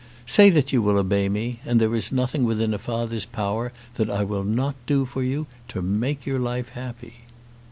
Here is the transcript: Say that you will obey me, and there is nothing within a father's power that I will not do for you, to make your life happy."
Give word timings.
Say 0.25 0.49
that 0.49 0.73
you 0.73 0.81
will 0.81 0.97
obey 0.97 1.29
me, 1.29 1.59
and 1.63 1.79
there 1.79 1.93
is 1.93 2.11
nothing 2.11 2.43
within 2.43 2.73
a 2.73 2.79
father's 2.79 3.27
power 3.27 3.71
that 3.97 4.09
I 4.09 4.23
will 4.23 4.43
not 4.43 4.73
do 4.87 5.05
for 5.05 5.21
you, 5.21 5.45
to 5.67 5.83
make 5.83 6.25
your 6.25 6.39
life 6.39 6.69
happy." 6.69 7.17